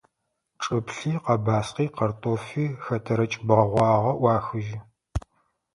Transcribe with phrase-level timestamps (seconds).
[0.61, 4.77] Чӏыплъи, къэбаскъи, картофи– хэтэрыкӏ бэгъуагъэ ӏуахыжьы.